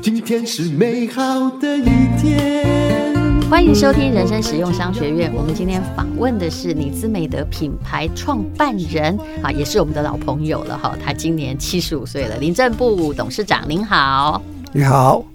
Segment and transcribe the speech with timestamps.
[0.00, 1.84] 今天是美好的一
[2.20, 3.12] 天。
[3.50, 5.32] 欢迎收听人生实用商学院。
[5.34, 10.96] 我们今天访问的是尼兹美德品牌创办人啊，也是我们的老朋友了哈。
[11.04, 14.40] 他今年七十五岁了，林正步董事长，您好。
[14.72, 15.31] 你好。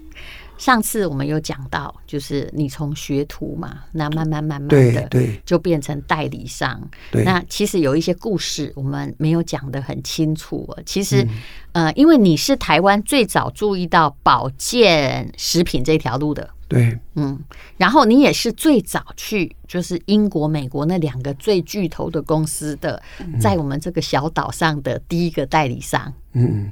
[0.57, 6.81] 上次我们有讲到，就是你从学徒嘛，那慢慢慢慢的，对，就变成代理商。
[7.11, 10.67] 对，那其实有一些故事我们没有讲的很清楚。
[10.85, 11.27] 其实，
[11.73, 17.39] 呃，因为你是台湾最早注意到保健食品这条路的，对，嗯，
[17.77, 22.99] 然后你也是最早去，就是英国、美国那两个最巨头的公司的，
[23.39, 26.11] 在我们这个小岛上的第一个代理商。
[26.33, 26.71] 嗯，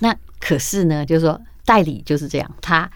[0.00, 2.90] 那可是呢，就是说代理就是这样，他。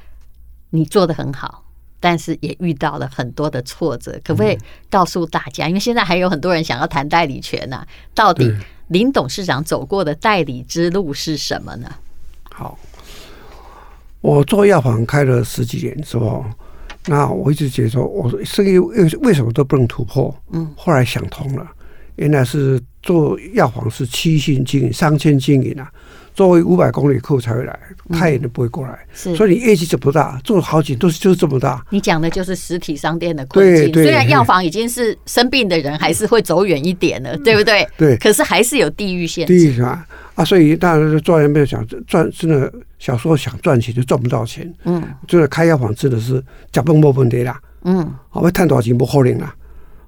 [0.70, 1.64] 你做的很好，
[1.98, 5.68] 但是也遇到了很多的挫折，可不可以告诉大家？
[5.68, 8.54] 因为现在还有很多人想要谈代理权呢、啊，到底
[8.88, 11.92] 林董事长走过的代理之路是什么呢？
[12.50, 12.78] 好，
[14.20, 16.44] 我做药房开了十几年之后，
[17.06, 20.34] 那我一直觉得说，我生意为为什么都不能突破？
[20.52, 21.66] 嗯，后来想通了，
[22.16, 25.90] 原来是做药房是七星经营、三千经营啊。
[26.40, 27.78] 周围五百公里客户才会来，
[28.12, 28.98] 太远都不会过来。
[29.26, 31.84] 嗯、所以你业绩就不大，做好几都是就是这么大。
[31.90, 33.92] 你讲的就是实体商店的困境。
[33.92, 37.86] 虽然药房已经是生病的人，还是会走远一点了，对不对？
[37.98, 38.16] 对。
[38.16, 39.52] 可是还是有地域限制。
[39.52, 40.06] 地域是吧？
[40.34, 44.72] 啊，所以当然做人没有想赚，真的小时候想赚钱就赚不到钱。
[44.84, 45.02] 嗯。
[45.28, 47.60] 就是开药房真的是脚本没问题啦。
[47.82, 48.10] 嗯。
[48.30, 49.54] 好，要赚多少钱不可能啦。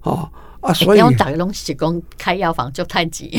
[0.04, 0.26] 哦
[0.62, 0.98] 啊，所以。
[0.98, 3.38] 用打龙喜工开药房就太急。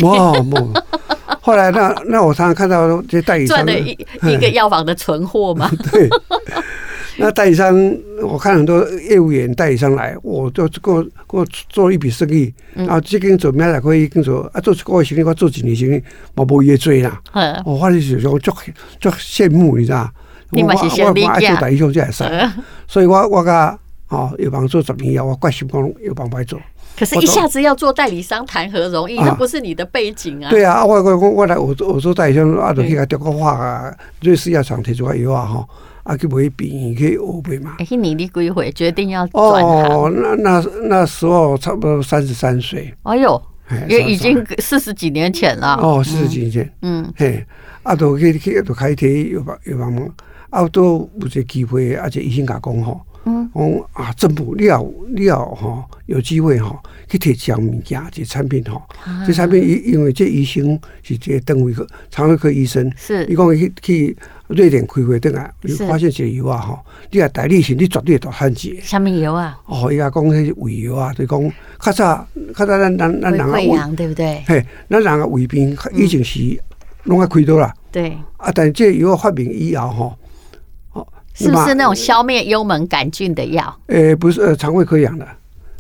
[1.46, 3.92] 后来那那我常常看到这些代理商赚了一
[4.22, 5.70] 一个药房的存货嘛。
[5.92, 6.10] 对，
[7.18, 7.76] 那代理商
[8.22, 16.02] 我看很多业务员代理商来，我就给我给我做一笔生意，然后这跟做明仔可以跟做啊做个月生意，我做几年生意，
[16.34, 17.22] 我不会追啦。
[17.66, 18.54] 我发现是说就
[19.02, 20.10] 就羡慕，你知道？
[20.52, 22.26] 我我我爱做代理商就来上，
[22.88, 26.58] 所以我我甲哦有帮做十年后，我怪习惯有帮白做。
[26.96, 29.16] 可是，一下子要做代理商，谈何容易？
[29.18, 30.50] 那不是你的背景啊！
[30.50, 35.66] 对啊，我我我我来，我我做代理商，啊，就去个德国化啊，瑞士药厂提出来以后啊，
[36.04, 37.76] 啊，去买病，去欧美嘛。
[37.80, 42.94] 哎，你你几岁决定要转哦，那那那时候差不多三十三岁。
[43.02, 43.42] 哎呦，
[43.90, 45.80] 也已经四十几年前了。
[45.82, 46.74] 哦，四十几年前。
[46.84, 47.44] 嗯，嘿，
[47.82, 50.08] 啊，都去去都开贴有帮有帮忙，
[50.52, 53.02] 啊，都有这机会，而且医生甲讲吼。
[53.56, 58.82] 嗯，讲啊，政府你要你要哈，有机会哈，去摕一项物件，这产品哈，
[59.26, 65.54] 这产品因因为这医生是这个肠胃科肠胃科医生，是，伊讲去去瑞典开会，等下
[65.88, 66.80] 发现这个药啊吼，
[67.12, 68.76] 你啊代理是你绝对大汉子。
[68.82, 69.60] 什么药啊？
[69.66, 74.44] 哦，伊啊讲迄是胃药啊，就讲较早较早咱咱咱人啊胃，对不对？
[74.48, 76.40] 嘿，咱人啊胃病已经是
[77.04, 77.72] 拢爱开刀了。
[77.92, 78.18] 对。
[78.38, 80.18] 啊，但这药发明以后哈。
[81.34, 83.80] 是不是那种消灭幽门杆菌的药？
[83.88, 85.28] 诶，不是，呃，肠胃溃疡的。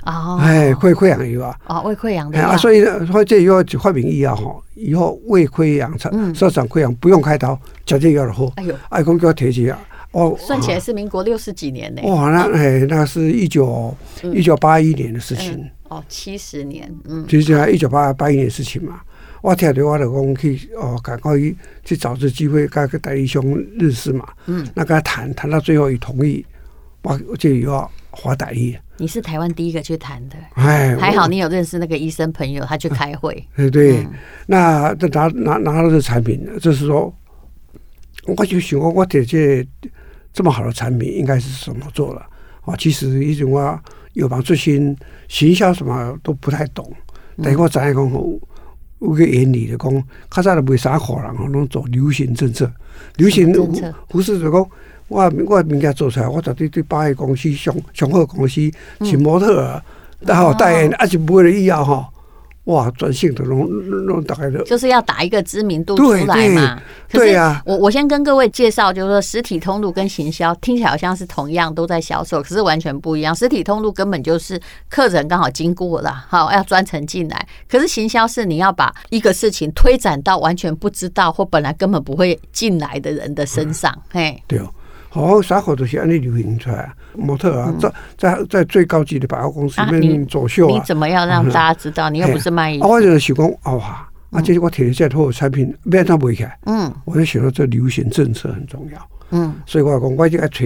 [0.06, 0.40] 哦。
[0.42, 1.60] 哎，胃溃疡药啊。
[1.68, 2.42] 哦，胃溃疡的。
[2.42, 8.52] 啊，所以呢，所以这药就发明以后哈，以后胃溃疡、肠、小肠溃疡不用开刀，直接药就好。
[8.56, 9.80] 哎呦，哎，讲叫我提起啊。
[10.12, 10.36] 哦。
[10.40, 12.02] 算起来是民国六十几年呢。
[12.04, 13.96] 哇，那哎，那是一九
[14.34, 15.64] 一九八一年的事情。
[15.90, 16.92] 哦，七十年。
[17.08, 17.26] 嗯。
[17.28, 19.02] 就是讲一九八八一年的事情嘛。
[19.44, 23.44] 我听到我就讲去哦，赶快去去找这机会，跟个代理商
[23.78, 24.26] 认识嘛。
[24.46, 26.46] 嗯，那跟他谈谈到最后，也同意，
[27.02, 28.78] 我就要发代理。
[28.96, 33.46] 你是台湾第一个去谈的，哎，还好你有认识那个医生朋友，他去开会。
[33.56, 34.14] 哎，对，嗯、
[34.48, 37.14] 那拿拿拿到这产品，就是说，
[38.26, 39.68] 我就想我这这
[40.32, 42.26] 这么好的产品，应该是怎么做了？
[42.64, 43.78] 哦，其实以前我
[44.14, 44.96] 有帮助心
[45.28, 46.90] 行销什么都不太懂，
[47.42, 48.10] 等于我怎样讲
[49.04, 52.72] 有个原理的讲，较早就袂啥好人吼，拢做流行政策，
[53.18, 53.52] 流行
[54.08, 54.66] 不是就讲
[55.10, 58.62] 我我物件做出来，我绝对对百货公司上上好公司
[59.02, 59.82] 请模特，
[60.22, 62.10] 然后代言，而且不为了医药哈。
[62.66, 63.68] 哇，转性的弄
[64.06, 66.82] 弄大概的，就是要打一个知名度出来嘛。
[67.10, 73.36] 对呀，我我先跟各位介绍，就是说实体通路跟行销听起来好像是同样都在销售，可是完全不一样。
[73.36, 74.58] 实体通路根本就是
[74.90, 77.48] 客人刚好经过了，好要专程进来。
[77.70, 83.94] 可是行销是你要把一个事情推展到完全不知道或本来根本不会进来的人的身上。
[84.10, 84.70] 嘿，对哦。
[85.14, 90.74] 好，啥货都是按你流行出来，模特啊，在在在最高级的百货公司里面走秀啊。
[90.74, 92.10] 你怎么样让大家知道？
[92.10, 92.90] 你又不是卖衣服。
[92.90, 96.58] 我就想讲，哇，啊，这是我提的这套产品，不要它卖起来。
[96.66, 96.92] 嗯。
[97.06, 99.10] 我就想到这流行政策很重要。
[99.30, 99.54] 嗯。
[99.68, 100.66] 所以我讲，我就爱找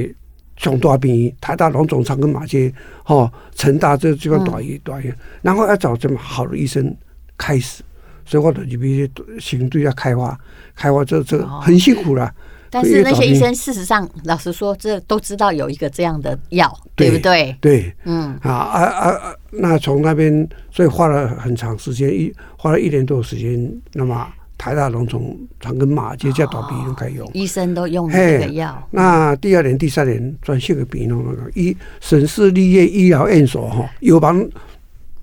[0.56, 2.74] 上大病台大龙总、长跟马偕，
[3.04, 5.12] 哈，成大这这个大医大医，
[5.42, 6.96] 然后要找这么好的医生
[7.38, 7.84] 开始。
[8.24, 9.12] 所以我就入去
[9.42, 10.40] 行队要开发，
[10.74, 12.34] 开发这这很辛苦了。
[12.70, 17.56] 但是那些医生事实上，老实说，这都知道有一个这样的药，对不对？
[17.62, 19.36] 对，嗯啊啊啊！
[19.52, 23.72] 那从那边，所以花了很长时间，一花了一年多时间。
[23.94, 24.28] 那么
[24.58, 28.88] 台大龙从长根马偕叫倒闭都可以用，医生都用这个药。
[28.92, 34.48] 那第二年、第三年转系个鼻弄那个医省市立业医疗院所哈，有帮。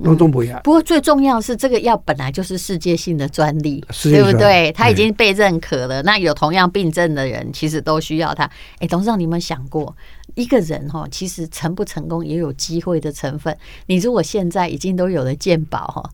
[0.05, 4.71] 嗯、不过最重要是这个药本来就是世界性的专利，对不对？
[4.73, 6.03] 它已经被认可了。
[6.03, 8.45] 那有同样病症的人，其实都需要它。
[8.79, 9.97] 哎，董事长，你有没有想过，
[10.35, 13.57] 一个人哈，其实成不成功也有机会的成分。
[13.87, 16.11] 你如果现在已经都有了健保哈，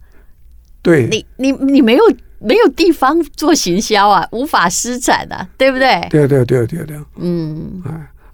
[0.82, 2.04] 对，你你你没有
[2.38, 6.06] 没有地方做行销啊，无法施展啊，对不对？
[6.10, 7.82] 对对对对对，嗯，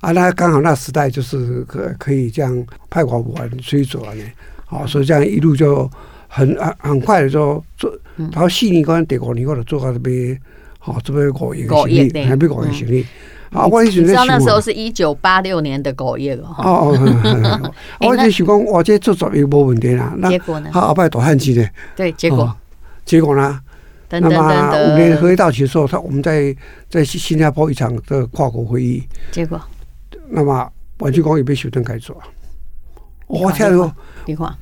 [0.01, 4.23] 啊，那刚好那时代就是可可以这样派广播追逐啊呢。
[4.67, 5.91] 好，所以这样一路就
[6.29, 10.39] 很很很快的就做，然后四年关第五年我就做到这边，
[10.79, 13.07] 好这边五亿生意，还没五亿生意。
[13.51, 16.45] 啊，我以前知道那时候是一九八六年的五亿了。
[16.59, 20.15] 哦哦，我以前想讲，我这做作业没问题啦。
[20.29, 20.69] 结果呢？
[20.73, 21.67] 他后摆大汉机呢？
[21.95, 22.55] 对，结果
[23.05, 23.61] 结果呢？
[24.11, 26.55] 那么五年合约到期的时候，他我们在
[26.91, 29.61] 在新加坡一场的跨国会议，结果，
[30.29, 30.69] 那么
[30.99, 32.17] 完全讲也被修正改做。
[33.27, 33.93] 我天哟！
[34.25, 34.57] 你看，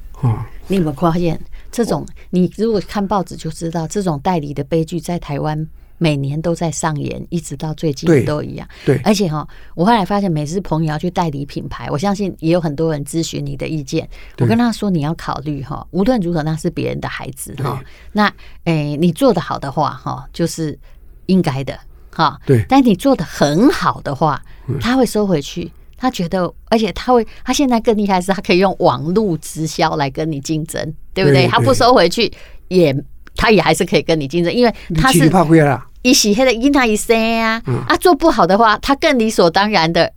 [0.68, 1.40] 你有没有发现
[1.70, 2.06] 这种？
[2.30, 5.66] 你如果看报纸就知道，这种代理的悲剧在台湾
[5.98, 8.66] 每年都在上演，一直到最近都一样。
[8.84, 14.08] 对，而且哈，我后来发现，每次朋友要去代理品牌，我相信也有很多人咨询你的意见。
[14.38, 17.82] 我跟他说，你要考虑哈，无论如何那是别人的孩子哈。
[18.12, 18.32] 那
[18.64, 20.78] 诶，你做得好的话哈，就是
[21.26, 21.78] 应该的
[22.10, 22.40] 哈。
[22.46, 24.42] 对，但你做得很好的话，
[24.80, 25.70] 他会收回去。
[25.96, 31.46] 他觉得，而且他会，他现在更厉害是，他可以用网络直销来跟你竞争，对不对？
[31.46, 32.30] 他不收回去，
[32.68, 32.94] 也
[33.36, 40.12] 他也还是可以跟你竞争，因为他是怕亏了一洗黑的，因他一生啊，啊，做不好的话，他更理所当然的，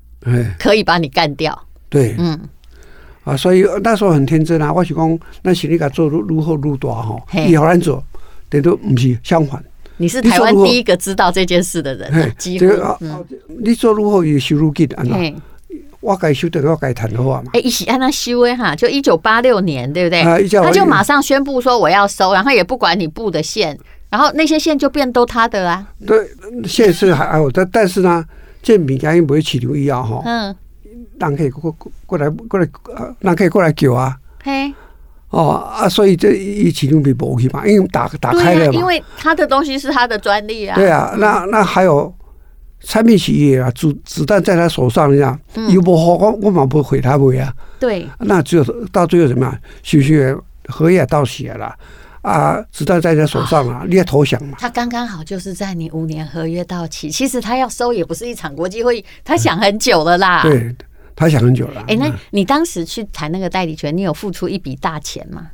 [0.59, 1.57] 可以把你干掉。
[1.89, 2.37] 对，嗯，
[3.23, 8.03] 啊，所以那时候很天真啊，我是讲，那是你个做如如何如大哈，以后来做，
[8.49, 9.63] 但都不是相反。
[9.99, 12.65] 你是台湾第一个知道这件事的人，几乎。
[13.61, 14.95] 你做如何有收入给的？
[16.07, 17.51] 我该修的，我该谈的话嘛。
[17.53, 20.23] 哎，一起按那修诶哈，就一九八六年，对不对？
[20.61, 23.77] 他就马上宣布说我要收，然后也不管你布的线，
[24.09, 25.85] 然后那些线就变都他的啦。
[26.05, 26.17] 对，
[26.65, 28.23] 线是还还有，但但是呢，
[28.63, 30.21] 这物件不会起流医药哈。
[30.23, 30.55] 嗯。
[31.19, 31.75] 人可以过
[32.05, 32.69] 过来过来，
[33.19, 34.15] 人可以过来叫啊。
[34.43, 34.73] 嘿。
[35.31, 38.79] 哦啊，所以这一起流被剥去嘛，因为打打开了嘛。
[38.79, 40.75] 因为他的东西是他的专利啊。
[40.77, 42.13] 对啊，那那还有。
[42.87, 45.37] 产品企业啊，子子弹在他手上一样，
[45.69, 47.53] 又不好，我我嘛不会毁他不啊。
[47.77, 48.63] 对，那只有
[48.93, 49.59] 到最后怎么样？
[49.83, 50.33] 许许
[50.67, 51.75] 合约到期了
[52.21, 54.55] 啊，子弹在他手上啊，你也投降嘛？
[54.57, 60.41] 他刚刚好就是在你五年合约到期，其实他要收也不是一场国际会议，他想很久了啦。
[60.43, 60.73] 对，
[61.13, 61.83] 他想很久了。
[61.89, 65.47] 哎，那你当时去谈那个代理权，你有付出一笔大钱吗？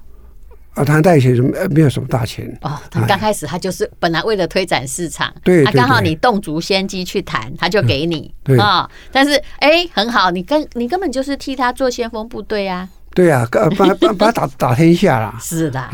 [0.73, 1.51] 啊，他代钱什么？
[1.69, 2.79] 没有什么大钱哦。
[2.89, 8.89] 他刚开始他就是本来为了推展市场，对，他刚好你动足先机去谈，他就给你啊。
[9.11, 12.89] 但是哎，很好，你根你根本就是替他做先锋部队啊。
[13.13, 15.37] 对啊，把把把他打 打天下啦。
[15.39, 15.89] 是的。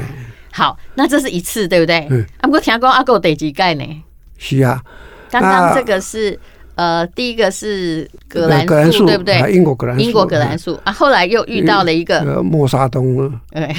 [0.51, 2.07] 好，那这是一次，对不对？
[2.09, 2.25] 嗯。
[2.39, 4.03] 啊，不过听讲阿哥得几盖呢？
[4.37, 4.81] 是啊。
[5.29, 6.39] 刚刚这个是。
[6.79, 9.35] 呃，第一个是葛兰素，对不对？
[9.51, 13.75] 英国葛兰素，英国葛兰素啊，后来又遇到了一个莫沙东了， 哎，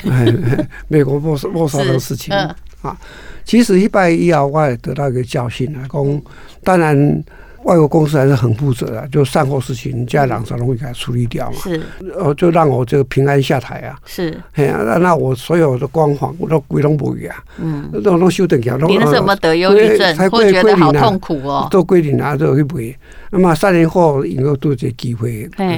[0.86, 2.54] 美国莫莫沙东事情啊。
[3.46, 6.22] 其实一拜一啊，我也得到一个教训啊，讲
[6.62, 7.24] 当然。
[7.64, 11.58] 外国公司还是很负责的，就善后事情，家长才容易给他处理掉嘛。
[11.58, 11.82] 是，
[12.18, 13.98] 呃，就让我这个平安下台啊。
[14.06, 17.44] 是，哎呀，那那我所有的光环我都归拢不啊。
[17.58, 21.68] 嗯，都都修等下，你那什么得忧郁症，会觉得好痛苦哦。
[21.70, 22.96] 都归零啊，都去赔。
[23.30, 25.76] 那么三年后，以后都有这机会，讲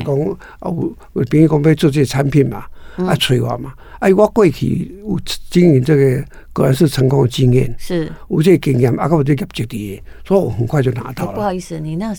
[0.61, 2.65] 啊，我我别人讲要做这些产品嘛，
[2.97, 3.73] 啊，催我嘛。
[4.03, 5.17] 哎，我过去有
[5.49, 11.33] 经营这个果然是成功的经验，是有这个经验，啊，我这业绩的，所以我很快就拿到了。
[11.33, 12.13] 不好意思，你那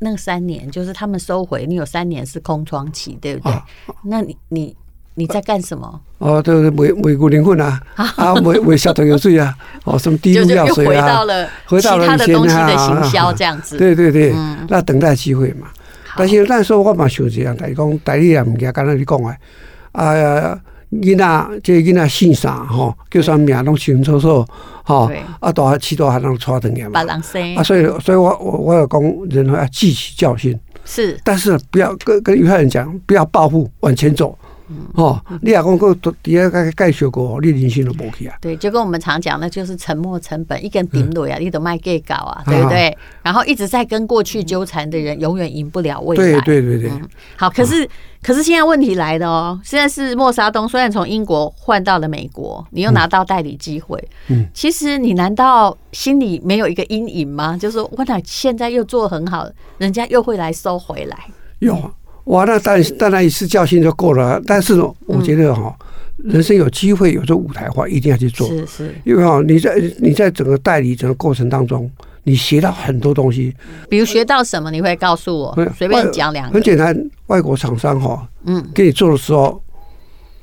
[0.00, 3.52] 那三年就是他们收回，你有三年是空窗期，对不对？
[3.52, 3.64] 啊、
[4.04, 4.76] 那你你
[5.14, 6.00] 你在干什么？
[6.18, 13.78] 哦，对对维维固灵魂啊， 啊，维维小头油水啊，哦，什么滴露药水啊，回到了回到了其他的东西的行销这样子。
[13.78, 15.68] 对对对，嗯、那等待机会嘛。
[16.18, 19.36] 但是那时候我嘛想这样，但是讲代理也物件，刚才你讲的
[19.92, 20.60] 啊。
[20.90, 22.64] 囡仔，这囡仔姓啥？
[22.64, 23.64] 吼，叫啥名？
[23.64, 24.44] 拢清清楚楚，
[24.82, 25.10] 吼。
[25.38, 27.00] 啊，大起大汉拢带转去嘛。
[27.00, 30.58] 啊，所以，所以我我我要讲，人要记起教训。
[30.84, 34.36] 是，但是不要跟跟犹太人讲，不要报复，往前走。
[34.94, 38.36] 哦，你也讲过底下介介绍过，你人生都无去啊。
[38.40, 42.96] 对，就跟我们常讲的，就是沉没成本，一根顶落啊，你都卖给搞啊，对不对？
[43.22, 46.40] 然后一直在跟过去纠缠的人，永远赢不了未来。
[46.40, 46.92] 对对对对。
[47.36, 47.88] 好，可是
[48.22, 57.56] 可是现在问题来了哦，现在是莫沙东虽然从英国换到了美国，你又拿到代理机会，嗯，其实你难道心里没有一个阴影吗？
[57.56, 59.48] 就是说我哪现在又做很好，
[59.78, 61.18] 人家又会来收回来？
[61.60, 61.90] 有。
[62.30, 64.40] 哇，那当然，当然一次教训就够了。
[64.46, 64.74] 但是
[65.06, 65.74] 我觉得哈，
[66.16, 68.46] 人生有机会有这舞台化，一定要去做。
[68.48, 71.90] 是是，因为哈，你在你在整个代理整个过程当中，
[72.22, 73.52] 你学到很多东西。
[73.88, 75.72] 比如学到什么，你会告诉我？
[75.76, 76.54] 随便讲两个。
[76.54, 76.96] 很简单，
[77.26, 79.60] 外国厂商哈，嗯，给你做的时候，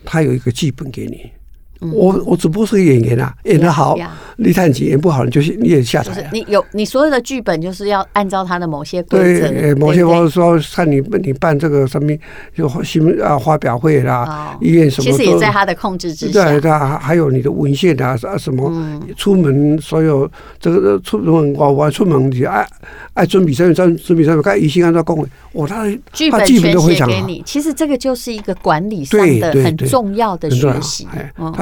[0.03, 1.31] 他有一个剧本给你。
[1.79, 3.97] 我我只不过是个演员啊，演得好，
[4.37, 6.29] 你太极演不好，你就是你也下台。
[6.33, 9.47] 你有你所有的剧本，就是要按照他的某些规则。
[9.47, 12.11] 对，某些方式说看你你办这个什么
[12.55, 16.45] 就新啊发表会啦，医院什么，其实也在他的控制之下。
[16.45, 18.71] 对对，还有你的文献啊什么，
[19.15, 20.29] 出门所有
[20.59, 22.67] 这个出门我我出门你爱
[23.13, 25.29] 爱准备什么准准备什么，该一心按照公文。
[25.51, 31.07] 我他剧本全写给你，其实这个就是一个管理上的很重要的学习。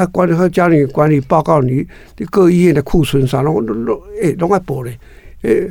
[0.07, 1.85] 管理和家里管理报告，你
[2.17, 4.97] 你各医院的库存啥，拢拢诶，拢爱报嘞，
[5.41, 5.69] 诶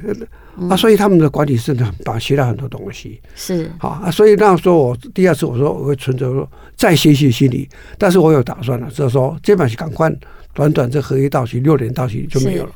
[0.70, 3.20] 啊，所以他们的管理真的很棒，学到很多东西。
[3.34, 10.08] 是好啊，所以那时候我第二次我说我会存着说再学习心理，但是我有打算了，就是说这把是赶快
[10.52, 12.72] 短短这合约到期六年到期就没有了。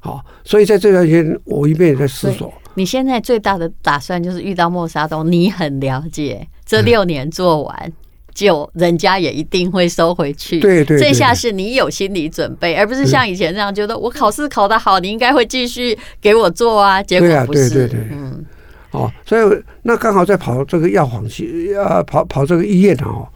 [0.00, 2.52] 好，所以在这段时间我一边也在思索。
[2.74, 7.92] 你现在最大的打算就是遇到莫沙东，你很了解这六年做完。
[8.38, 17.02] 就人家也一定会收回去，对对，这下是你有心理准备，而不是像以前那样觉得我考试考得好，你应该会继续给我做啊。
[17.02, 18.44] 结果不是，对对对，嗯，
[18.92, 23.26] 哦，所以那刚好在跑这个药房去，呃，跑跑这个医院哦，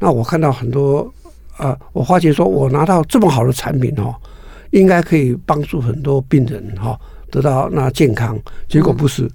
[0.00, 1.08] 那我看到很多
[1.56, 4.12] 啊，我发觉说我拿到这么好的产品哦，
[4.70, 6.98] 应该可以帮助很多病人哈
[7.30, 8.36] 得到那健康，
[8.68, 9.22] 结果不是。
[9.22, 9.30] 嗯，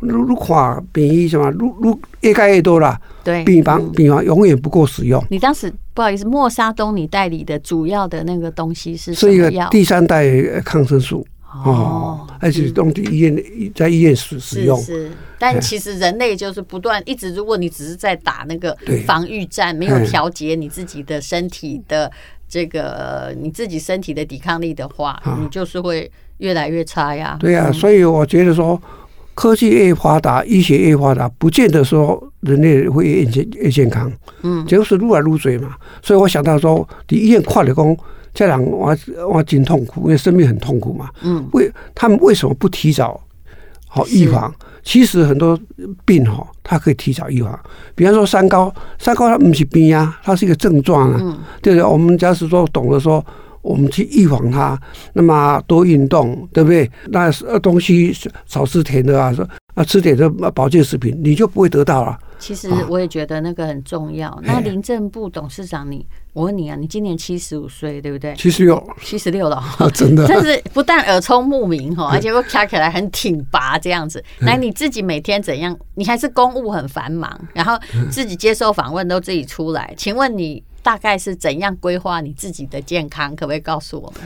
[0.00, 3.00] 如如化变异什么，如如越盖越多啦。
[3.22, 5.22] 对，病房病房永远不够使用。
[5.30, 9.32] 你当时不好意思，莫沙东你代理的主要的那个东西是什么？
[9.32, 10.26] 是一个第三代
[10.64, 13.44] 抗生素哦，而且用在医院
[13.74, 14.80] 在医院使使用。
[14.80, 22.10] 是，但其实人类就是不断一直，如果你只是在打那个防御战，没有调节你自己的身体的
[22.48, 27.36] 这个你自己身体的抵抗力的话，你就是会越来越差呀。
[27.38, 28.80] 对呀，所以我觉得说。
[29.38, 34.10] 科技越发达，医学越发达，不见得说人类会越健越健康。
[34.42, 35.76] 嗯，就是撸来撸嘴嘛。
[36.02, 37.96] 所以我想到说，你医院快了工，
[38.34, 38.96] 这人我
[39.32, 41.08] 我真痛苦，因为生命很痛苦嘛。
[41.22, 43.20] 嗯，为他们为什么不提早
[43.86, 44.52] 好预防？
[44.82, 45.56] 其实很多
[46.04, 47.56] 病哈，它可以提早预防。
[47.94, 51.18] 比方说三高，三高它不是病啊，它是一个症状啊。
[51.20, 53.24] 嗯，对对，我们假使说懂得说。
[53.68, 54.80] 我们去预防它，
[55.12, 56.90] 那么多运动，对不对？
[57.10, 62.18] 那东西少吃甜的啊，说啊吃点的保健食品，你就不会得到了。
[62.38, 64.30] 其实我也觉得那个很重要。
[64.30, 68.32] 啊、那林政部董事长你，你我问你啊，你今年七十五岁，对不对？
[68.36, 70.24] 七十六，七十六了， 真的。
[70.30, 74.24] 但是不但耳聪目明哈，而且我看起来很挺拔这样子。
[74.38, 75.76] 那你自己每天怎样？
[75.96, 77.76] 你还是公务很繁忙，然后
[78.08, 79.92] 自己接受访问都自己出来。
[79.96, 80.62] 请问你？
[80.88, 83.36] 大概是怎样规划你自己的健康？
[83.36, 84.20] 可不可以告诉我们？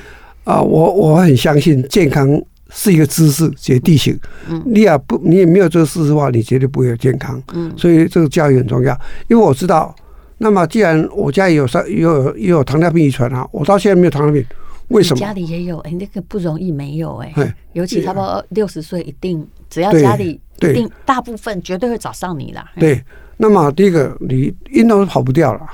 [0.44, 2.40] 啊，我我很相信健康
[2.70, 4.16] 是一个知识，决定性。
[4.48, 7.42] 嗯，你也不，你也没有这个知识的话，你绝对不会有健康。
[7.52, 8.96] 嗯，所以这个教育很重要。
[9.26, 9.92] 因为我知道，
[10.38, 14.46] 那么既然我家也有三，也有也有糖尿病遗传啊，我到现在没有糖尿病，
[14.86, 15.18] 为什么？
[15.18, 17.54] 家里也有，哎，那个不容易没有哎、欸。
[17.72, 22.70] 尤其差不多六十岁，一定只要家里一定大部分绝对会找上你啦。
[22.78, 23.02] 对，
[23.36, 25.66] 那么第一个，你运动是跑不掉了。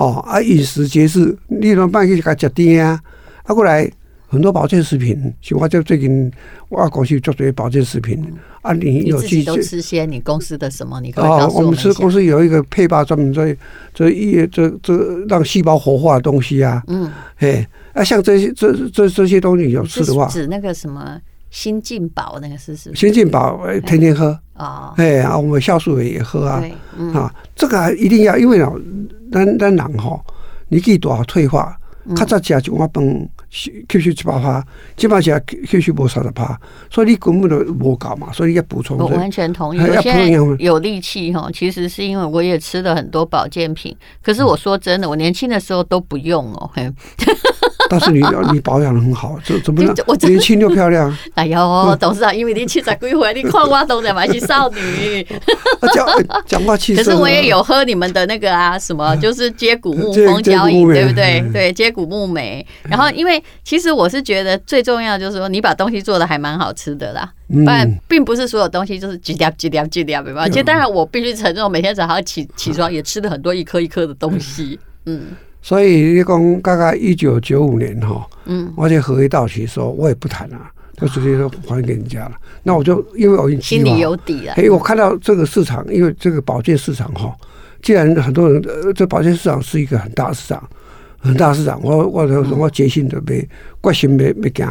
[0.00, 2.06] 哦啊，饮食节制，你怎么办？
[2.06, 2.98] 去给他吃甜啊，
[3.42, 3.86] 啊，过来
[4.26, 6.32] 很多保健食品，像我这最近
[6.70, 8.24] 我公司做这些保健食品
[8.62, 10.98] 啊，你有自己都吃些你公司的什么？
[11.02, 11.66] 你告诉我们。
[11.66, 13.54] 我们是公司有一个配方，专门在
[13.92, 14.96] 这一这这
[15.28, 16.82] 让细胞活化的东西啊。
[16.86, 22.90] 嗯，哎，啊，像这些这这这些东西有吃的话，指那个什么新进宝那个是是？
[22.94, 26.64] 新进宝天天喝啊，哎啊，我们酵素也喝啊，
[26.96, 28.72] 嗯啊，这个还一定要，因为呢。
[29.30, 30.24] 咱咱人吼，
[30.68, 31.76] 年纪大退化，
[32.16, 34.64] 较早食一碗饭吸收七八趴，
[34.96, 36.58] 基本上吸收无三十趴，
[36.90, 38.96] 所以你根本都无够嘛，所以要补充。
[38.96, 39.80] 我完全同意。
[39.80, 43.96] 我现在有力气哈，其实是因为我也吃了很多保健品。
[44.22, 46.70] 可是我说真的，我年轻的时候都不用哦。
[47.90, 49.92] 但是你你保养的很好，怎怎么样？
[50.06, 51.12] 我年轻又漂亮。
[51.34, 55.26] 哎呦，董事长，因为你七十几岁，你看我当然还是少女。
[55.92, 56.06] 讲
[56.46, 57.02] 讲话气色。
[57.02, 61.42] 可是我也有喝你们的那个啊，什么就是接骨木蜂胶饮，对不对？
[61.52, 62.64] 对，接骨木莓。
[62.84, 67.28] 然后，因为其实我是觉得最重要就是说，你把东西做的还蛮好吃的啦。
[67.48, 70.46] 不然，并不是所有东西就是几点几点几条，对吧？
[70.48, 74.78] 其实当然，我必须承认，我每天早上起起床也吃了很多一颗一颗的东西。
[75.06, 75.22] 嗯。
[75.62, 80.58] 所以你讲大概一九九五年哈，嗯，而且合约到期的时候，我也不谈了，
[80.96, 82.32] 就直接说还给人家了。
[82.62, 84.54] 那我就因为我已经心里有底了。
[84.54, 87.34] 哎，我看到这个市场，因为这个保健市场哈，
[87.82, 90.68] 既然很多人，呃，这保健市场是一个很大市场，
[91.18, 92.26] 很大市场，我我
[92.56, 93.46] 我决心准备，
[93.82, 94.64] 决心没没给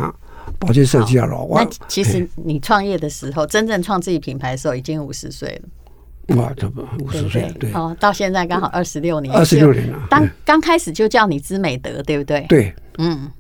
[0.58, 1.28] 保健设计了。
[1.52, 5.70] 那其实你创业的时候，真正创自己品牌的时候，已经五十岁了。
[6.36, 10.08] 哇，这不五十岁对哦，到现在刚好二十六年，二十六年了。
[10.10, 12.46] 当刚开始就叫你知美德，对不对？
[12.50, 13.32] 对，嗯。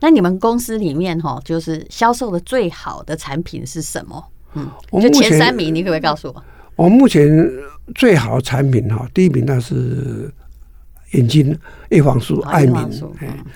[0.00, 4.24] 那你们公司里面哈，就是销售的最好的产品是什么？
[4.54, 4.68] 嗯，
[5.00, 6.44] 就前三名，你可不可以告诉我？
[6.76, 7.28] 我目前
[7.94, 10.32] 最好的产品哈，第一名那是。
[11.12, 11.58] 眼睛
[11.90, 12.88] 叶黄素、艾明，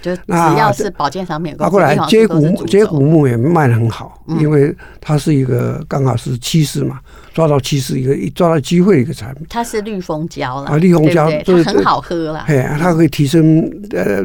[0.03, 0.23] 就只
[0.59, 6.99] 要是保健商品，包括来接骨接骨木也卖的很好，因为它是一个刚好是趋势嘛，
[7.33, 9.47] 抓到趋势一个抓到机会一个产品。
[9.49, 14.25] 它是绿蜂胶了啊，绿蜂胶它很好喝啦，哎，它可以提升呃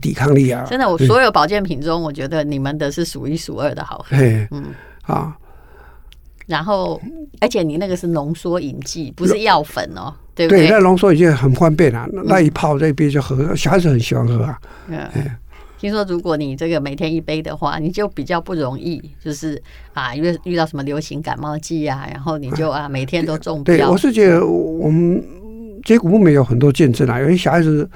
[0.00, 0.64] 抵抗力啊。
[0.68, 4.16] 真的，我所有保健品中，我觉得你们的是数一数二的好喝。
[4.50, 4.66] 嗯
[5.02, 5.36] 啊，
[6.46, 7.00] 然后
[7.40, 10.14] 而且你那个是浓缩饮剂，不是药粉哦。
[10.46, 14.58] 对，对，那浓缩已经很方便了，嗯、那一泡这一杯就喝，小孩子很喜欢喝啊。
[14.88, 15.08] 嗯，
[15.78, 19.60] 听说如果你这个每天一杯的话，你就比较不容易，就是
[19.94, 23.76] 啊，因为遇到什么流行感冒季啊，然后你就啊每天都中标。
[23.76, 25.22] 对，我是觉得我们
[25.84, 27.88] 接骨木莓有很多见证啊，有些小孩子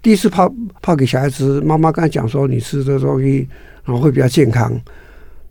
[0.00, 3.48] 第一次泡泡给小孩子，妈妈刚才讲说你吃这东西
[3.84, 4.72] 然后会比较健康。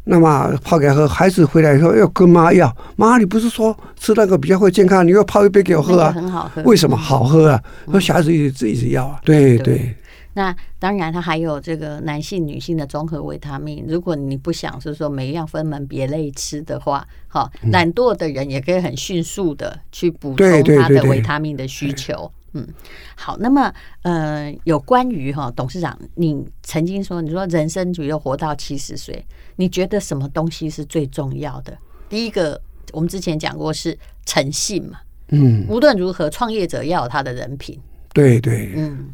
[0.03, 6.11] 那么泡给喝，孩子回来以后要跟妈要，妈，你不是说吃那个比较会健康，你又泡一杯给我喝啊？
[6.11, 7.63] 很好喝，为什么好喝啊？
[7.91, 9.95] 说小孩子一直一直要啊，对对。
[10.33, 13.83] 那当然，它还有这个男性、女性的综合维他命。
[13.85, 22.31] 如果你不想是说每一样分门别类吃的话，好，懒惰的人也可以很迅速的去补充他的维他命的需求。
[22.53, 22.67] 嗯，
[23.15, 31.77] 好，那么呃，有关于哈董事长，你曾经说，你说人生只有活到七十岁，你觉得什么东西是最重要的？
[32.09, 32.61] 第一个，
[32.91, 37.79] 我们之前讲过是诚信嘛，嗯，无论如何，创业者要有他的人品，
[38.11, 39.07] 对对，嗯，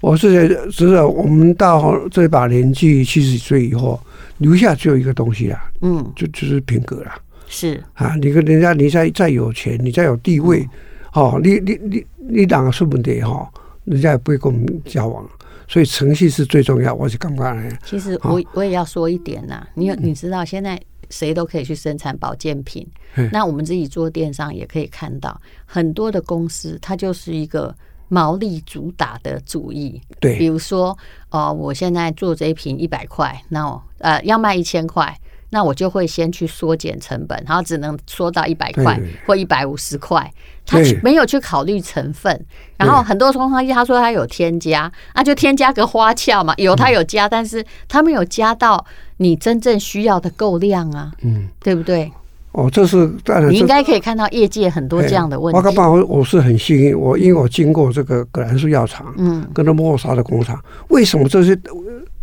[0.00, 4.00] 我是觉得我们到这把年纪七十岁以后，
[4.36, 7.10] 留下只有一个东西啊，嗯，就就是品格了，
[7.48, 7.82] 是。
[7.94, 10.60] 啊，你跟人家，你再再有钱，你再有地位。
[10.60, 10.70] 嗯
[11.14, 13.50] 哦，你你你你两个出问题哈，
[13.84, 15.26] 人家也不会跟我们交往，
[15.66, 16.94] 所以诚信是最重要。
[16.94, 22.86] 我是刚刚其实我我也要说一点呐，你你知道现在谁都可以去生产保健品，
[23.32, 27.74] 那我们自己做电商也可以看到很多的公司，它就是一个
[28.08, 30.00] 毛利主打的主义。
[30.20, 30.96] 对，比如说
[31.30, 35.18] 哦，我现在做这一瓶一百块，那我呃要卖一千块。
[35.50, 40.32] 那我就会先去缩减成本，然后只能缩到一百块或一百五十块。
[40.66, 42.44] 他没有去考虑成分，
[42.76, 46.52] 然后很多东西他说他有添加，那就添加个花俏嘛。
[46.58, 48.84] 有他有加，但是他没有加到
[49.16, 52.12] 你真正需要的够量啊，嗯，对不对？
[52.52, 55.56] 哦，这是当然，你应该可以看到业界很多这样的问题。
[55.56, 61.58] 我刚刚我我是很幸运，我因为我经过这个葛兰素药厂，嗯，跟着默沙的工厂，为什么这些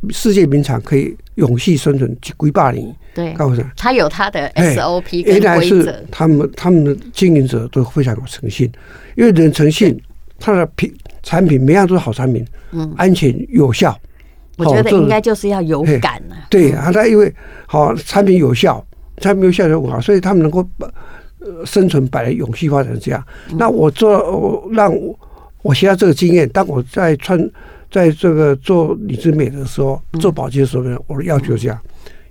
[0.09, 2.95] 世界名厂可以永续生存几百年？
[3.13, 5.39] 对，告诉你，他有他的 SOP 跟规则。
[5.39, 8.69] 原来是他们他们的经营者都非常有诚信，
[9.15, 9.97] 因为人诚信，
[10.37, 13.97] 他的品产品每样都是好产品，嗯，安全有效。
[14.57, 16.47] 我觉得应该就是要有感啊。
[16.49, 17.33] 对啊，他因为
[17.65, 18.85] 好产品有效，
[19.17, 20.89] 产品有效就很好，所以他们能够把
[21.65, 23.23] 生存摆在永续发展这样。
[23.57, 25.17] 那我做我让我
[25.61, 27.39] 我学到这个经验，当我在穿
[27.95, 31.79] 在这个做李志美的时候，做保健的时候呢，我的要求这样。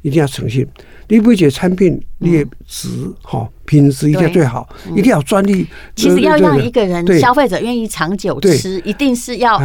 [0.03, 0.66] 一定要诚信，
[1.09, 2.90] 你不解产品，你也值
[3.22, 5.66] 好品质一定要最好，一定要专利。
[5.96, 9.59] 其实要让一个人消费者愿意长久吃，一定是要，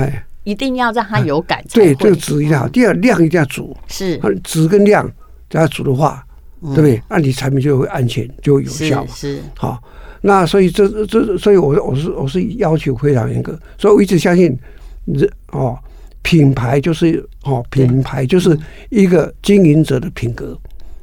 [0.45, 1.61] 一定要让他有感。
[1.73, 3.75] 对，这个质一定要，第二量一定要足。
[3.89, 5.05] 是，质跟量
[5.49, 6.25] 只要足的话，
[6.61, 7.03] 对不对？
[7.09, 9.05] 那你产品就会安全，就会有效。
[9.07, 9.77] 是，好。
[10.21, 14.57] 那所以这这，所以我我是我是要求非常严格，所以我一直相信
[15.05, 15.77] 人哦。
[16.21, 18.57] 品牌就是哦，品牌就是
[18.89, 20.57] 一个经营者的品格，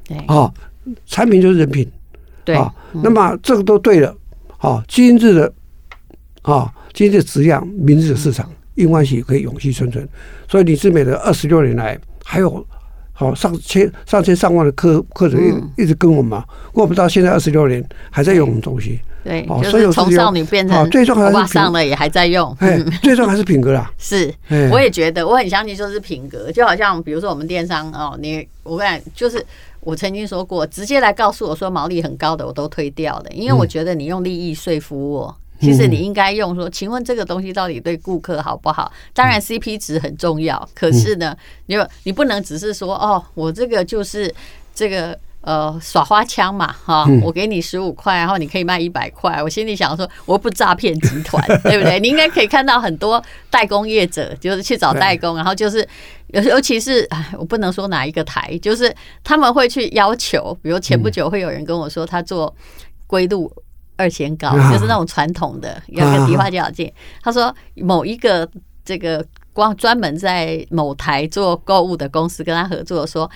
[0.07, 0.17] 对。
[0.27, 0.53] 啊，
[1.07, 1.91] 产品就是人品，
[2.45, 2.55] 对。
[2.55, 4.15] 啊，那么这个都对了，
[4.59, 5.53] 好，今日的
[6.43, 10.09] 啊，精致质量，明日的市场，应关系可以永续生存。
[10.49, 12.65] 所以李志美的二十六年来，还有
[13.13, 15.43] 好上千上千上万的客客人
[15.77, 19.01] 一一直跟我们嘛，过不到现在二十六年还在用我们东西。
[19.27, 22.57] 对，就是从少女变成最重要还是上了也还在用。
[22.61, 23.91] 哎，最重要还是品格啦。
[23.99, 24.33] 是，
[24.71, 29.45] 我也觉得，我很相信就是品格，就好像比如说我们电商哦，你我跟你讲，就是
[29.81, 38.93] 我曾经说过，直接来告诉我说毛利很高的，我都推掉了，因为我觉得你用利益说服我，其实你应该用说，请问这个东西到底对顾客好不好？
[39.13, 41.37] 当然 CP 值很重要，可是呢，
[41.67, 44.33] 你你不能只是说哦，我这个就是
[44.73, 45.19] 这个。
[45.47, 49.41] 呃，耍花枪嘛，哈，我给你十五块，然后你可以卖一百块。
[49.41, 52.01] 我心里想说，我不诈骗集团， 对不对？
[52.01, 55.89] 你应该可以看到很多代工业者，就是去找代工，然后就是
[56.33, 62.53] 尤尤其是，哎，我不能说哪一个台，就是他们会去要求，比如前不久会有人跟我说，他做
[63.07, 63.49] 龟鹿
[63.97, 66.93] 二仙膏，就是那种传统的，有个迪化胶件。
[67.23, 68.51] 他说某一个
[68.85, 73.31] 这个光专门在某台做购物的公司跟他合作说。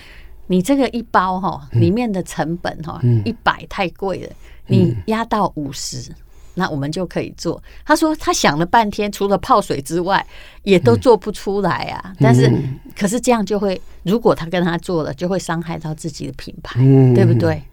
[0.47, 4.29] 你这个一包哈，里面的成本哈，一百太贵了，
[4.67, 6.13] 你压到五十，
[6.55, 7.61] 那我们就可以做。
[7.85, 10.25] 他说他想了半天，除了泡水之外，
[10.63, 12.13] 也都做不出来啊。
[12.19, 12.51] 但是，
[12.97, 16.79] 可是这样就会，如果他跟他做了，就会伤害到自己的品牌，
[17.15, 17.63] 对不对？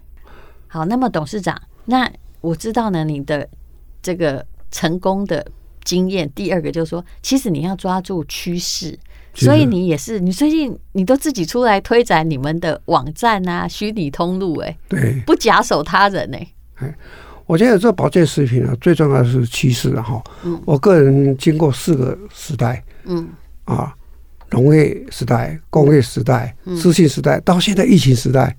[0.68, 2.08] 好，那么董事长，那
[2.40, 3.48] 我知道呢，你的
[4.00, 5.44] 这个成功的
[5.82, 8.96] 经验，第二个就是说，其实你要抓住趋势。
[9.34, 16.38] 所以你也是，你最近你都自己出来推展你们的网站啊，虚拟通路，哎，对，不假手他人呢。
[16.76, 16.92] 哎，
[17.46, 20.20] 我觉得做保健食品啊，最重要的是趋势了哈。
[20.42, 23.28] 嗯，我个人经过四个时代，嗯
[23.64, 23.94] 啊，
[24.50, 28.56] 农业时代、工业时代、资讯时代，到现在疫情时代，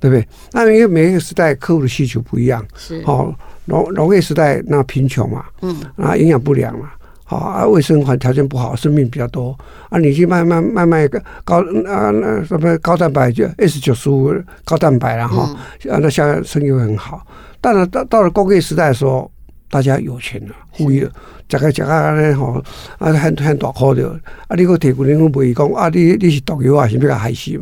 [0.00, 0.26] 对不对？
[0.52, 3.32] 那因为每一个时代客户的需求不一样，是哦，
[3.66, 6.90] 农农业时代那贫穷嘛，嗯啊，营养不良嘛。
[7.30, 9.54] 好啊，卫生环条件不好，生病比较多
[9.90, 9.98] 啊。
[9.98, 11.06] 你去慢慢慢慢
[11.44, 15.42] 高啊，那什么高蛋白就 S 九十五高蛋白，然后
[15.90, 17.20] 啊，那下生意会很好。
[17.60, 19.30] 但是到到了工业时代的时候，
[19.70, 21.10] 大家有钱了，富裕了。
[21.50, 22.62] 食个食个安尼吼，
[22.98, 24.06] 啊，很很大颗的，
[24.48, 27.58] 啊，你个提供人不会讲啊，你你是毒药啊，是不是害心？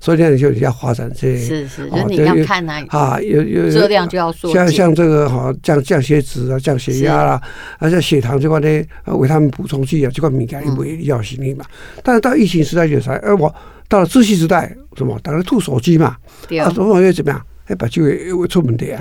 [0.00, 7.40] 所以呢，就要发展这些，是是，就你要看哪啊，有有热量就要说，像像这个哈，降降血脂啊，降血压啦，
[7.78, 11.64] 而且血糖这块呢，为他们补充剂啊，这块物件也会要行李嘛。
[12.02, 13.54] 但是到疫情时代就啥，哎，我
[13.88, 15.16] 到了窒息时代，什么？
[15.22, 16.16] 大家吐手机嘛，
[16.60, 17.40] 啊，总要怎么样？
[17.66, 19.00] 哎，把酒会会出问题啊。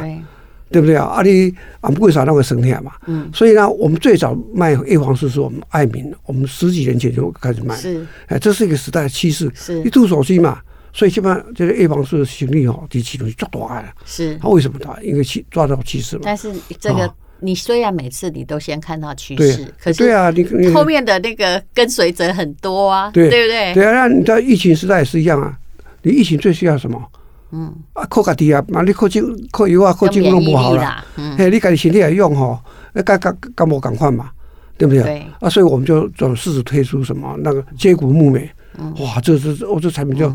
[0.69, 1.06] 对不对啊？
[1.06, 2.91] 阿里俺们为啥那个生态嘛？
[3.08, 7.75] 嗯，所以呢，我们最早卖叶黄素是我们爱民，我们十几年前就开始卖。
[7.75, 9.49] 是，哎，这是一个时代的趋势。
[9.56, 10.60] 是，一出手机嘛，
[10.91, 13.86] 所以基本上这个叶黄素的行李哦，第七东西抓大了。
[14.06, 14.97] 是，它为什么大？
[15.01, 16.23] 因为趋抓到趋势嘛。
[16.25, 23.73] 但是这个你虽然每次你都先看到趋势，可是对啊，你后面的那个跟随者很多啊，对对不对？
[23.73, 25.58] 对啊，那你在疫情时代也是一样啊。
[26.01, 27.01] 你疫情最需要什么？
[27.51, 31.03] 嗯，啊，靠家己啊，嘛你靠精靠油啊，靠精弄不好了。
[31.15, 32.60] 嗯，嘿，你家己身体也用吼，
[32.93, 34.29] 那干干干无共款嘛，
[34.77, 35.03] 对不对？
[35.03, 35.25] 对。
[35.39, 38.49] 啊，所以我们就总试着推出什么那个接骨木美，
[38.99, 40.31] 哇，这这这，我这产品就。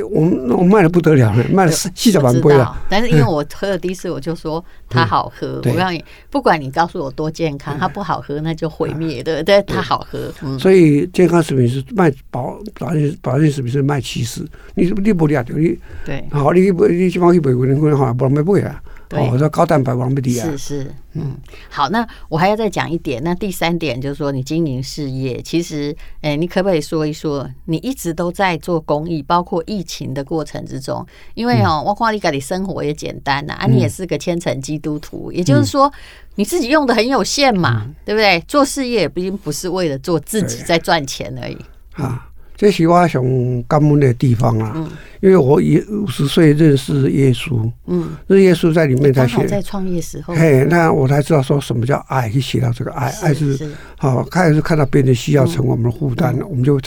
[0.00, 2.74] 我我卖的不得了， 卖了四七十万杯了。
[2.88, 5.60] 但是因为我喝了第一次，我就说它好喝。
[5.64, 9.62] 我告诉你，不管你告诉我多健康，它不好喝那就毁灭，对不对？
[9.62, 10.32] 它好喝。
[10.58, 14.40] 所以健康食品是卖保保健保健食品是卖七十。
[14.74, 18.82] 你你不了解你对，好，你不你起码去买过，可能好不能买贵啊。
[19.12, 20.46] 哦，我说高蛋白王不低啊。
[20.50, 21.36] 是是，嗯，
[21.68, 23.22] 好，那我还要再讲一点。
[23.22, 31.06] 那第三点就是说，你经营事业，其实，哎，你可不可以说一说，你一直都在做公益，包括疫情的过程之中？
[31.34, 35.92] 因为哦，我看你家里生活也简单呐，啊，你也是个虔诚基督徒，也就是说，
[36.36, 38.40] 你自己用的很有限嘛，对不对？
[38.48, 41.58] 做事业也毕竟不是为了做自己在赚钱而已
[41.92, 42.28] 啊。
[42.62, 43.20] 这是我想
[43.64, 56.80] 感恩的地方啊，因为我也五十岁认识耶稣，嗯，那耶稣在里面才写，在创业时候，嘿，那我才知道说什么叫爱，去写到这个爱，爱是好，开始看到别人的需要成为我们的负担，我们就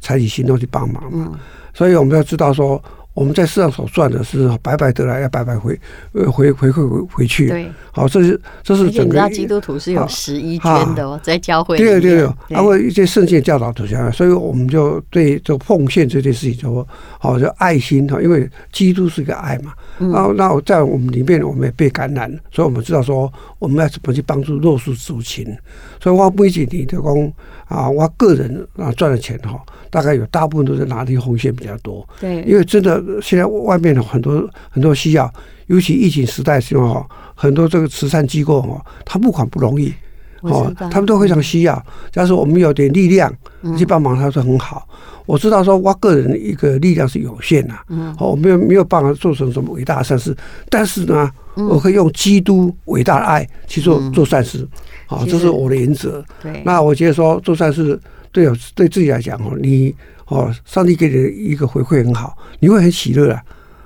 [0.00, 1.38] 采取行动去帮忙嘛，
[1.72, 2.82] 所以我们要知道说。
[3.12, 5.78] 我们在世上所赚的是白白得来，要白白回
[6.12, 7.48] 呃回回馈回回去。
[7.48, 9.04] 对，好，这是这是整个。
[9.04, 11.76] 你知道基督徒是有十一捐的哦，在教会。
[11.76, 16.86] 对对对，包括一些圣经教导都这样，所以我们就对这奉献这件事情就
[17.18, 19.72] 好，就爱心哈，因为基督是一个爱嘛。
[19.98, 25.44] 然后那我在我们里面，我们也被感染，所以我们知道说我们要怎么去帮助弱势族群。
[26.02, 27.32] 所以我不仅你的讲
[27.70, 29.58] 啊，我个人啊赚的钱哈。
[29.92, 35.28] 大概有大部分都是拿的红线比较多，对，因为真的现在外面的很多很多需要，
[35.66, 37.04] 尤其疫情时代的时候，
[37.34, 39.92] 很多这个慈善机构哈，他募款不容易
[40.40, 41.74] 哦，他们都非常需要。
[42.10, 43.32] 假如说我们有点力量
[43.76, 44.86] 去帮忙，他说很好。
[45.26, 50.36] 我知道说，我个人一个力量是有限的，嗯，我没有没有办法做成什么伟大的善事，
[50.68, 54.66] 但是呢，我可以用基督伟大的爱去做做善事，
[55.06, 56.24] 啊，这是我的原则。
[56.42, 57.96] 对，那我觉得说做善事
[58.32, 59.94] 对对自己来讲哦，你
[60.26, 63.40] 哦，上帝给你的一个回馈很好，你会很喜乐啊，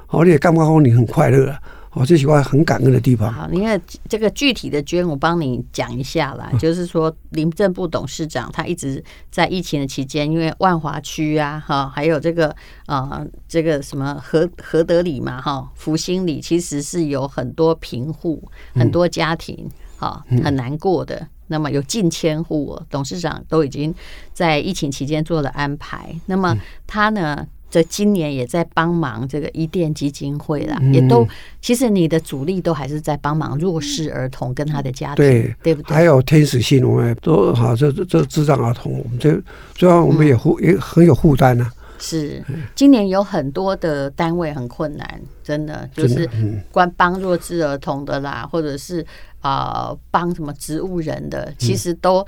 [0.08, 1.58] 哦，你也干不干你很快乐啊。
[1.94, 3.32] 我最喜欢很感恩的地方。
[3.32, 6.50] 好，因为这个具体的捐，我帮你讲一下啦。
[6.58, 12.54] 就是说，林政部董事长他一直在疫情的期间，因为万华区啊，哈，还有这个
[12.86, 18.42] 呃，这个什么和和德里嘛，哈，福兴里，其实是有很多贫户、
[18.74, 21.26] 很多家庭，哈，很难过的。
[21.46, 23.94] 那么有近千户，董事长都已经
[24.32, 26.14] 在疫情期间做了安排。
[26.26, 27.46] 那么他呢？
[27.74, 31.26] 这今年也在帮忙这个伊甸基金会啦，也都
[31.60, 35.92] 其实你的主力都还是在帮忙弱势儿童跟他的家庭，对对不对？
[35.92, 39.36] 还有天使信，我们都好，这这智障儿童，我们这
[39.74, 41.68] 主要我们也负也很有负担呢。
[41.98, 42.40] 是，
[42.76, 46.30] 今年有很多的单位很困难，真的就是
[46.70, 49.04] 关帮弱智儿童的啦，或者是
[49.40, 52.24] 啊帮什么植物人的，其实都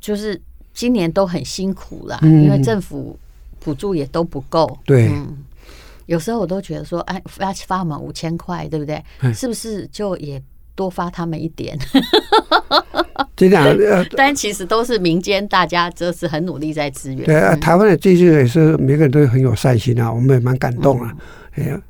[0.00, 0.40] 就是
[0.72, 3.18] 今年都很辛苦啦，因为政府。
[3.64, 5.38] 补助也都不够，对，嗯，
[6.06, 9.02] 有时候我都觉得说，哎，发发我们五千块，对不对？
[9.32, 10.42] 是不是就也
[10.74, 11.78] 多发他们一点？
[13.36, 13.64] 这样，
[14.16, 17.24] 但其实都是民间，大家这是很努力在支援。
[17.24, 21.12] 对啊，台湾的这些也是每个人都很有善心啊，我们也蛮感动啊。
[21.52, 21.80] 哎呀，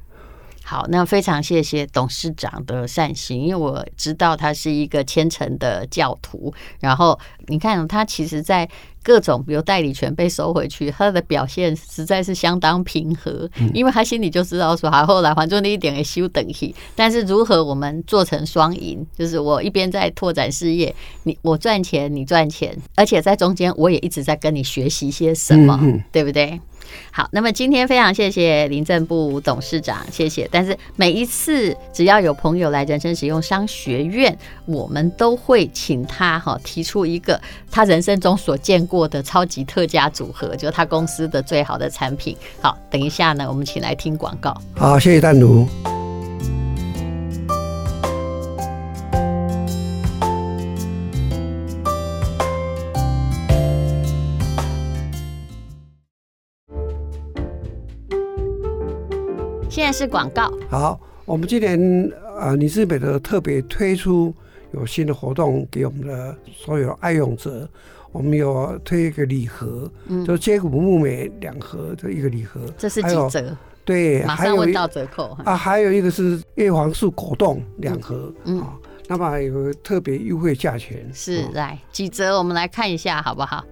[0.72, 6.50] 好，那非常谢谢董事长的善心，因为我知道他是一个虔诚的教徒。
[6.80, 8.66] 然后你看，他其实，在
[9.02, 25.78] 各种比如代理权被收回去，他的表现实在是相当平和，因为他心里就知道说，好，后来还做那一点也修等级，但是如何我们做成双赢，就是我一边在拓展事业，你我赚钱，你赚钱，而且在中间我也一直在跟你学习些什么，
[26.10, 26.58] 对不对？
[27.10, 30.48] 好，那么今天非常谢谢林正部董事长，谢谢。
[30.50, 42.36] 但是每一次只要有朋友来人生使用商学院，我们都会请他哈提出一个他人生中所见过的超级特价组合，就是他公司的最好的产品。
[42.60, 44.56] 好，等一下呢，我们请来听广告。
[44.74, 45.66] 好，谢谢淡奴。
[59.92, 60.50] 是广告。
[60.70, 64.34] 好，我们今年呃，李志美的特别推出
[64.72, 67.68] 有新的活动给我们的所有爱用者。
[68.10, 72.60] 我们有推一个礼盒，嗯，就接骨木莓两盒的一个礼盒。
[72.76, 73.56] 这是几折？
[73.86, 75.56] 对，马上问到折扣啊。
[75.56, 78.74] 还有一个是叶黄素果冻两盒，嗯，啊，
[79.08, 81.08] 那么有特别优惠价钱。
[81.14, 82.36] 是，来几折？
[82.36, 83.64] 我们来看一下好不好？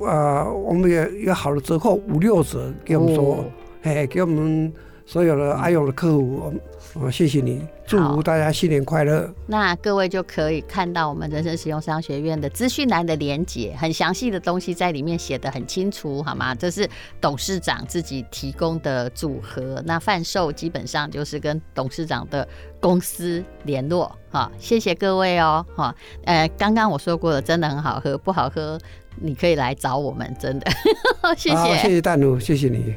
[0.00, 3.44] 呃，我们有一个好的折扣，五六折给我们说，
[3.82, 4.72] 哎，给我们。
[5.06, 9.32] 所有的爱用的客户，我我谢谢你，祝福大家新年快乐。
[9.46, 16.52] 那各位就可以看到我们人生实用商学院的资讯栏的连结，很详细的东西在里面写的很清楚，好吗？
[16.56, 16.88] 这是
[17.20, 22.46] 董事长自己提供的组合，那贩售基本上就是跟董事长的
[22.80, 24.10] 公司联络。
[24.30, 28.76] 哈，谢谢各位哦，哈，呃，刚刚我说过了，真的很好喝，不好喝
[29.20, 30.68] 你可以来找我们，真的，
[31.38, 32.96] 谢谢，谢谢淡如，谢谢你。